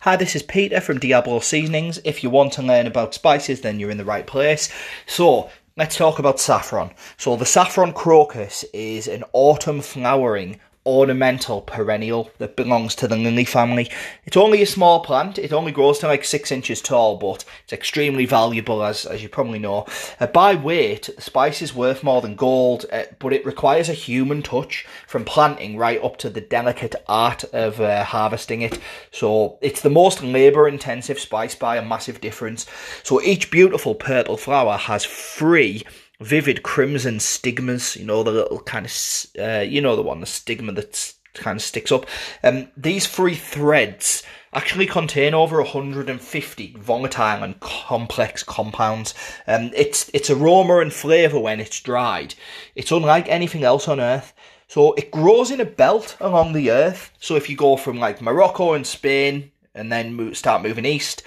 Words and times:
Hi, 0.00 0.14
this 0.14 0.36
is 0.36 0.42
Peter 0.44 0.80
from 0.80 1.00
Diablo 1.00 1.40
Seasonings. 1.40 1.98
If 2.04 2.22
you 2.22 2.30
want 2.30 2.52
to 2.52 2.62
learn 2.62 2.86
about 2.86 3.14
spices, 3.14 3.62
then 3.62 3.80
you're 3.80 3.90
in 3.90 3.96
the 3.96 4.04
right 4.04 4.26
place. 4.26 4.68
So, 5.06 5.50
let's 5.76 5.96
talk 5.96 6.18
about 6.18 6.38
saffron. 6.38 6.92
So, 7.16 7.34
the 7.34 7.44
saffron 7.44 7.92
crocus 7.92 8.64
is 8.72 9.08
an 9.08 9.24
autumn 9.32 9.80
flowering 9.80 10.60
ornamental 10.88 11.60
perennial 11.60 12.30
that 12.38 12.56
belongs 12.56 12.94
to 12.94 13.06
the 13.06 13.16
lily 13.16 13.44
family. 13.44 13.90
It's 14.24 14.38
only 14.38 14.62
a 14.62 14.66
small 14.66 15.00
plant, 15.00 15.38
it 15.38 15.52
only 15.52 15.70
grows 15.70 15.98
to 15.98 16.06
like 16.06 16.24
six 16.24 16.50
inches 16.50 16.80
tall, 16.80 17.18
but 17.18 17.44
it's 17.64 17.74
extremely 17.74 18.24
valuable, 18.24 18.82
as, 18.82 19.04
as 19.04 19.22
you 19.22 19.28
probably 19.28 19.58
know. 19.58 19.86
Uh, 20.18 20.28
by 20.28 20.54
weight, 20.54 21.10
the 21.14 21.20
spice 21.20 21.60
is 21.60 21.74
worth 21.74 22.02
more 22.02 22.22
than 22.22 22.36
gold, 22.36 22.86
uh, 22.90 23.02
but 23.18 23.34
it 23.34 23.44
requires 23.44 23.90
a 23.90 23.92
human 23.92 24.42
touch 24.42 24.86
from 25.06 25.26
planting 25.26 25.76
right 25.76 26.02
up 26.02 26.16
to 26.16 26.30
the 26.30 26.40
delicate 26.40 26.94
art 27.06 27.44
of 27.52 27.82
uh, 27.82 28.02
harvesting 28.04 28.62
it. 28.62 28.80
So 29.12 29.58
it's 29.60 29.82
the 29.82 29.90
most 29.90 30.22
labour 30.22 30.66
intensive 30.66 31.18
spice 31.18 31.54
by 31.54 31.76
a 31.76 31.84
massive 31.84 32.22
difference. 32.22 32.66
So 33.02 33.20
each 33.20 33.50
beautiful 33.50 33.94
purple 33.94 34.38
flower 34.38 34.78
has 34.78 35.04
three 35.04 35.84
vivid 36.20 36.62
crimson 36.62 37.20
stigmas. 37.20 37.96
You 37.96 38.04
know 38.04 38.22
the 38.22 38.32
little 38.32 38.60
kind 38.60 38.86
of, 38.86 39.26
uh, 39.38 39.60
you 39.60 39.80
know 39.80 39.96
the 39.96 40.02
one, 40.02 40.20
the 40.20 40.26
stigma 40.26 40.72
that 40.72 41.14
kind 41.34 41.56
of 41.56 41.62
sticks 41.62 41.92
up. 41.92 42.06
Um, 42.42 42.68
these 42.76 43.06
three 43.06 43.34
threads 43.34 44.22
actually 44.52 44.86
contain 44.86 45.34
over 45.34 45.58
150 45.58 46.76
volatile 46.78 47.42
and 47.42 47.60
complex 47.60 48.42
compounds. 48.42 49.14
Um, 49.46 49.70
its 49.74 50.10
its 50.14 50.30
aroma 50.30 50.78
and 50.78 50.92
flavour 50.92 51.38
when 51.38 51.60
it's 51.60 51.80
dried, 51.80 52.34
it's 52.74 52.92
unlike 52.92 53.28
anything 53.28 53.64
else 53.64 53.88
on 53.88 54.00
Earth. 54.00 54.32
So 54.68 54.92
it 54.94 55.10
grows 55.10 55.50
in 55.50 55.60
a 55.60 55.64
belt 55.64 56.16
along 56.20 56.52
the 56.52 56.70
Earth. 56.70 57.10
So 57.20 57.36
if 57.36 57.48
you 57.48 57.56
go 57.56 57.76
from 57.76 57.98
like 57.98 58.20
Morocco 58.20 58.74
and 58.74 58.86
Spain 58.86 59.50
and 59.74 59.90
then 59.90 60.34
start 60.34 60.62
moving 60.62 60.84
east, 60.84 61.22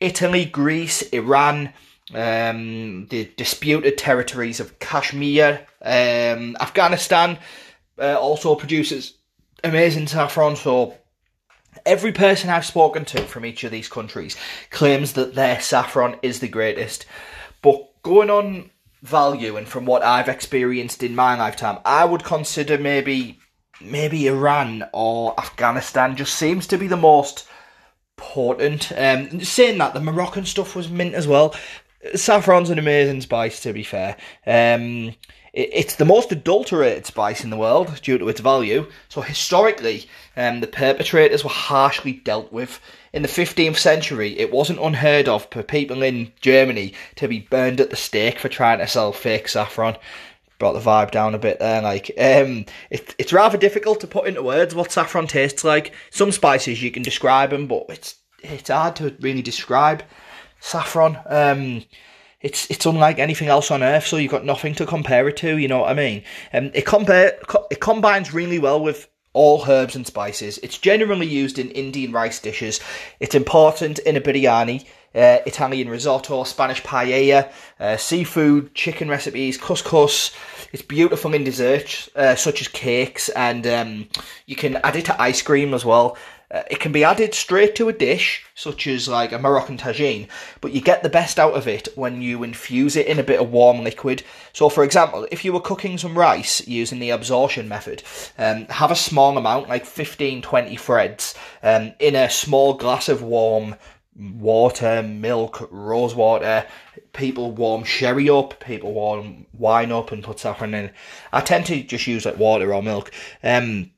Italy, 0.00 0.46
Greece, 0.46 1.02
Iran, 1.10 1.74
um, 2.14 3.06
the 3.08 3.30
disputed 3.36 3.98
territories 3.98 4.60
of 4.60 4.78
Kashmir, 4.78 5.66
um, 5.82 6.56
Afghanistan 6.60 7.38
uh, 7.98 8.18
also 8.18 8.54
produces 8.54 9.14
amazing 9.64 10.06
saffron. 10.06 10.56
So 10.56 10.94
every 11.84 12.12
person 12.12 12.50
I've 12.50 12.64
spoken 12.64 13.04
to 13.06 13.22
from 13.22 13.44
each 13.44 13.64
of 13.64 13.70
these 13.70 13.88
countries 13.88 14.36
claims 14.70 15.12
that 15.14 15.34
their 15.34 15.60
saffron 15.60 16.16
is 16.22 16.40
the 16.40 16.48
greatest. 16.48 17.06
But 17.62 18.02
going 18.02 18.30
on 18.30 18.70
value 19.02 19.56
and 19.56 19.68
from 19.68 19.84
what 19.84 20.02
I've 20.02 20.28
experienced 20.28 21.02
in 21.02 21.14
my 21.14 21.36
lifetime, 21.36 21.78
I 21.84 22.04
would 22.04 22.24
consider 22.24 22.78
maybe 22.78 23.38
maybe 23.80 24.26
Iran 24.26 24.84
or 24.92 25.38
Afghanistan 25.38 26.16
just 26.16 26.34
seems 26.34 26.66
to 26.68 26.78
be 26.78 26.88
the 26.88 26.96
most 26.96 27.46
potent. 28.16 28.92
Um, 28.96 29.40
saying 29.40 29.78
that 29.78 29.94
the 29.94 30.00
Moroccan 30.00 30.44
stuff 30.44 30.74
was 30.74 30.88
mint 30.88 31.14
as 31.14 31.28
well, 31.28 31.54
Saffron's 32.14 32.70
an 32.70 32.78
amazing 32.78 33.20
spice, 33.20 33.60
to 33.60 33.72
be 33.72 33.82
fair. 33.82 34.16
Um, 34.46 35.14
it, 35.52 35.70
it's 35.72 35.96
the 35.96 36.04
most 36.04 36.30
adulterated 36.30 37.06
spice 37.06 37.42
in 37.42 37.50
the 37.50 37.56
world 37.56 38.00
due 38.02 38.18
to 38.18 38.28
its 38.28 38.40
value. 38.40 38.88
So 39.08 39.20
historically, 39.20 40.08
um, 40.36 40.60
the 40.60 40.66
perpetrators 40.66 41.42
were 41.42 41.50
harshly 41.50 42.12
dealt 42.12 42.52
with. 42.52 42.80
In 43.12 43.22
the 43.22 43.28
15th 43.28 43.76
century, 43.76 44.38
it 44.38 44.52
wasn't 44.52 44.80
unheard 44.80 45.28
of 45.28 45.48
for 45.50 45.62
people 45.62 46.02
in 46.02 46.32
Germany 46.40 46.94
to 47.16 47.26
be 47.26 47.40
burned 47.40 47.80
at 47.80 47.90
the 47.90 47.96
stake 47.96 48.38
for 48.38 48.48
trying 48.48 48.78
to 48.78 48.86
sell 48.86 49.12
fake 49.12 49.48
saffron. 49.48 49.96
Brought 50.58 50.72
the 50.72 50.80
vibe 50.80 51.12
down 51.12 51.34
a 51.34 51.38
bit 51.38 51.60
there. 51.60 51.82
Like, 51.82 52.10
um, 52.18 52.64
it, 52.90 53.14
it's 53.18 53.32
rather 53.32 53.56
difficult 53.56 54.00
to 54.00 54.08
put 54.08 54.26
into 54.26 54.42
words 54.42 54.74
what 54.74 54.92
saffron 54.92 55.26
tastes 55.26 55.64
like. 55.64 55.92
Some 56.10 56.32
spices 56.32 56.82
you 56.82 56.90
can 56.90 57.02
describe 57.02 57.50
them, 57.50 57.66
but 57.66 57.86
it's 57.88 58.16
it's 58.42 58.70
hard 58.70 58.94
to 58.96 59.16
really 59.20 59.42
describe 59.42 60.02
saffron. 60.60 61.18
Um, 61.26 61.84
it's 62.40 62.70
it's 62.70 62.86
unlike 62.86 63.18
anything 63.18 63.48
else 63.48 63.70
on 63.70 63.82
earth, 63.82 64.06
so 64.06 64.16
you've 64.16 64.30
got 64.30 64.44
nothing 64.44 64.74
to 64.76 64.86
compare 64.86 65.28
it 65.28 65.36
to. 65.38 65.58
You 65.58 65.68
know 65.68 65.80
what 65.80 65.90
I 65.90 65.94
mean? 65.94 66.22
Um, 66.52 66.70
it 66.72 66.86
compare 66.86 67.38
it 67.70 67.80
combines 67.80 68.32
really 68.32 68.58
well 68.58 68.80
with 68.80 69.08
all 69.32 69.64
herbs 69.68 69.96
and 69.96 70.06
spices. 70.06 70.58
It's 70.58 70.78
generally 70.78 71.26
used 71.26 71.58
in 71.58 71.70
Indian 71.70 72.12
rice 72.12 72.40
dishes. 72.40 72.80
It's 73.20 73.34
important 73.34 73.98
in 74.00 74.16
a 74.16 74.20
biryani, 74.20 74.84
uh, 75.14 75.38
Italian 75.46 75.88
risotto, 75.88 76.44
Spanish 76.44 76.82
paella, 76.82 77.50
uh, 77.78 77.96
seafood, 77.96 78.74
chicken 78.74 79.08
recipes, 79.08 79.58
couscous. 79.58 80.34
It's 80.72 80.82
beautiful 80.82 81.34
in 81.34 81.44
desserts 81.44 82.08
uh, 82.14 82.34
such 82.34 82.60
as 82.60 82.68
cakes, 82.68 83.28
and 83.30 83.66
um, 83.66 84.08
you 84.46 84.56
can 84.56 84.76
add 84.76 84.96
it 84.96 85.06
to 85.06 85.20
ice 85.20 85.42
cream 85.42 85.74
as 85.74 85.84
well. 85.84 86.16
Uh, 86.50 86.62
it 86.70 86.80
can 86.80 86.92
be 86.92 87.04
added 87.04 87.34
straight 87.34 87.74
to 87.74 87.88
a 87.88 87.92
dish, 87.92 88.44
such 88.54 88.86
as 88.86 89.06
like 89.06 89.32
a 89.32 89.38
Moroccan 89.38 89.76
tagine, 89.76 90.28
but 90.60 90.72
you 90.72 90.80
get 90.80 91.02
the 91.02 91.10
best 91.10 91.38
out 91.38 91.52
of 91.52 91.68
it 91.68 91.88
when 91.94 92.22
you 92.22 92.42
infuse 92.42 92.96
it 92.96 93.06
in 93.06 93.18
a 93.18 93.22
bit 93.22 93.40
of 93.40 93.50
warm 93.50 93.84
liquid. 93.84 94.22
So, 94.54 94.70
for 94.70 94.82
example, 94.82 95.28
if 95.30 95.44
you 95.44 95.52
were 95.52 95.60
cooking 95.60 95.98
some 95.98 96.16
rice 96.16 96.66
using 96.66 97.00
the 97.00 97.10
absorption 97.10 97.68
method, 97.68 98.02
um, 98.38 98.64
have 98.66 98.90
a 98.90 98.96
small 98.96 99.36
amount, 99.36 99.68
like 99.68 99.84
15 99.84 100.40
20 100.40 100.76
threads, 100.76 101.34
um, 101.62 101.92
in 101.98 102.14
a 102.14 102.30
small 102.30 102.74
glass 102.74 103.10
of 103.10 103.22
warm 103.22 103.76
water, 104.18 105.02
milk, 105.02 105.68
rose 105.70 106.14
water. 106.14 106.66
People 107.12 107.52
warm 107.52 107.84
sherry 107.84 108.28
up, 108.28 108.58
people 108.60 108.92
warm 108.92 109.46
wine 109.52 109.92
up 109.92 110.12
and 110.12 110.24
put 110.24 110.40
saffron 110.40 110.74
in. 110.74 110.90
I 111.32 111.40
tend 111.40 111.66
to 111.66 111.82
just 111.82 112.06
use 112.06 112.24
like 112.24 112.38
water 112.38 112.74
or 112.74 112.82
milk. 112.82 113.12
Um, 113.42 113.90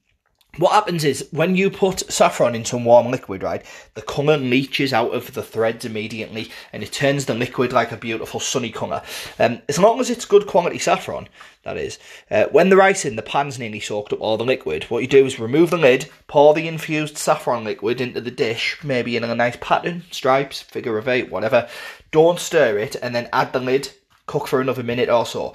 what 0.58 0.72
happens 0.72 1.04
is 1.04 1.28
when 1.30 1.54
you 1.54 1.70
put 1.70 2.10
saffron 2.10 2.54
into 2.54 2.76
warm 2.76 3.10
liquid, 3.10 3.42
right, 3.42 3.64
the 3.94 4.02
colour 4.02 4.36
leaches 4.36 4.92
out 4.92 5.14
of 5.14 5.32
the 5.34 5.42
threads 5.42 5.84
immediately 5.84 6.50
and 6.72 6.82
it 6.82 6.92
turns 6.92 7.26
the 7.26 7.34
liquid 7.34 7.72
like 7.72 7.92
a 7.92 7.96
beautiful 7.96 8.40
sunny 8.40 8.70
colour. 8.70 9.02
Um, 9.38 9.62
as 9.68 9.78
long 9.78 10.00
as 10.00 10.10
it's 10.10 10.24
good 10.24 10.46
quality 10.46 10.78
saffron, 10.78 11.28
that 11.62 11.76
is. 11.76 11.98
Uh, 12.30 12.46
when 12.46 12.68
the 12.68 12.76
rice 12.76 13.04
in 13.04 13.16
the 13.16 13.22
pan's 13.22 13.58
nearly 13.58 13.80
soaked 13.80 14.12
up 14.12 14.20
all 14.20 14.36
the 14.36 14.44
liquid, 14.44 14.84
what 14.84 15.02
you 15.02 15.08
do 15.08 15.24
is 15.24 15.38
remove 15.38 15.70
the 15.70 15.76
lid, 15.76 16.10
pour 16.26 16.52
the 16.52 16.66
infused 16.66 17.16
saffron 17.16 17.64
liquid 17.64 18.00
into 18.00 18.20
the 18.20 18.30
dish, 18.30 18.78
maybe 18.82 19.16
in 19.16 19.24
a 19.24 19.34
nice 19.34 19.56
pattern, 19.60 20.02
stripes, 20.10 20.60
figure 20.60 20.98
of 20.98 21.06
eight, 21.06 21.30
whatever. 21.30 21.68
Don't 22.10 22.40
stir 22.40 22.78
it 22.78 22.96
and 22.96 23.14
then 23.14 23.28
add 23.32 23.52
the 23.52 23.60
lid, 23.60 23.90
cook 24.26 24.48
for 24.48 24.60
another 24.60 24.82
minute 24.82 25.08
or 25.08 25.26
so 25.26 25.54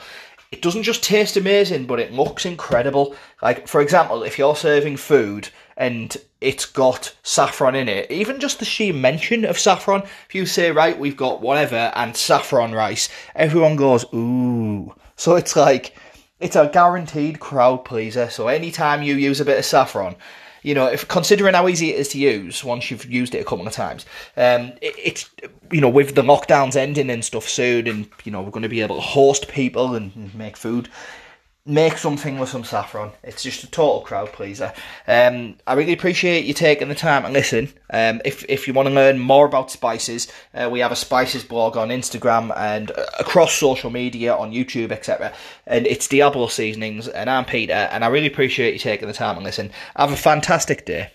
it 0.51 0.61
doesn't 0.61 0.83
just 0.83 1.03
taste 1.03 1.37
amazing, 1.37 1.85
but 1.85 1.99
it 1.99 2.13
looks 2.13 2.45
incredible. 2.45 3.15
Like, 3.41 3.67
for 3.67 3.81
example, 3.81 4.23
if 4.23 4.37
you're 4.37 4.55
serving 4.55 4.97
food 4.97 5.49
and 5.77 6.15
it's 6.39 6.65
got 6.65 7.15
saffron 7.23 7.75
in 7.75 7.89
it, 7.89 8.09
even 8.11 8.39
just 8.39 8.59
the 8.59 8.65
sheer 8.65 8.93
mention 8.93 9.45
of 9.45 9.59
saffron, 9.59 10.03
if 10.03 10.35
you 10.35 10.45
say, 10.45 10.71
right, 10.71 10.97
we've 10.97 11.17
got 11.17 11.41
whatever 11.41 11.91
and 11.95 12.15
saffron 12.15 12.73
rice, 12.73 13.09
everyone 13.35 13.75
goes, 13.75 14.05
ooh. 14.13 14.93
So 15.15 15.35
it's 15.35 15.55
like, 15.55 15.95
it's 16.39 16.55
a 16.55 16.69
guaranteed 16.71 17.39
crowd 17.39 17.85
pleaser. 17.85 18.29
So 18.29 18.47
anytime 18.47 19.01
you 19.03 19.15
use 19.15 19.39
a 19.39 19.45
bit 19.45 19.57
of 19.57 19.65
saffron, 19.65 20.15
you 20.65 20.73
know, 20.73 20.87
if 20.87 21.07
considering 21.07 21.53
how 21.53 21.67
easy 21.67 21.91
it 21.91 21.99
is 21.99 22.07
to 22.09 22.17
use 22.17 22.63
once 22.63 22.89
you've 22.89 23.05
used 23.05 23.35
it 23.35 23.39
a 23.39 23.43
couple 23.43 23.67
of 23.67 23.73
times, 23.73 24.03
um, 24.35 24.73
it, 24.81 24.95
it's 24.97 25.29
you 25.71 25.79
know 25.79 25.89
with 25.89 26.15
the 26.15 26.23
lockdowns 26.23 26.75
ending 26.75 27.11
and 27.11 27.23
stuff 27.23 27.47
soon, 27.47 27.85
and 27.87 28.09
you 28.23 28.31
know 28.31 28.41
we're 28.41 28.49
going 28.49 28.63
to 28.63 28.69
be 28.69 28.81
able 28.81 28.95
to 28.95 29.01
host 29.01 29.47
people 29.47 29.93
and, 29.93 30.15
and 30.15 30.33
make 30.33 30.57
food 30.57 30.89
make 31.65 31.97
something 31.97 32.37
with 32.37 32.49
some 32.49 32.63
saffron. 32.63 33.11
It's 33.23 33.41
just 33.41 33.63
a 33.63 33.71
total 33.71 34.01
crowd 34.01 34.31
pleaser. 34.31 34.71
Um, 35.07 35.55
I 35.65 35.73
really 35.73 35.93
appreciate 35.93 36.45
you 36.45 36.53
taking 36.53 36.89
the 36.89 36.95
time 36.95 37.25
and 37.25 37.33
listen. 37.33 37.69
Um, 37.89 38.21
if 38.23 38.45
if 38.47 38.67
you 38.67 38.73
want 38.73 38.87
to 38.87 38.93
learn 38.93 39.17
more 39.17 39.45
about 39.45 39.71
spices, 39.71 40.31
uh, 40.53 40.69
we 40.71 40.79
have 40.79 40.91
a 40.91 40.95
spices 40.95 41.43
blog 41.43 41.75
on 41.75 41.89
Instagram 41.89 42.55
and 42.55 42.91
uh, 42.91 43.05
across 43.19 43.53
social 43.53 43.89
media 43.89 44.35
on 44.35 44.51
YouTube, 44.51 44.91
etc. 44.91 45.33
And 45.65 45.87
it's 45.87 46.07
Diablo 46.07 46.47
Seasonings, 46.47 47.07
and 47.07 47.29
I'm 47.29 47.45
Peter, 47.45 47.73
and 47.73 48.05
I 48.05 48.07
really 48.07 48.27
appreciate 48.27 48.73
you 48.73 48.79
taking 48.79 49.07
the 49.07 49.13
time 49.13 49.35
and 49.35 49.45
listen. 49.45 49.71
Have 49.95 50.11
a 50.11 50.17
fantastic 50.17 50.85
day. 50.85 51.11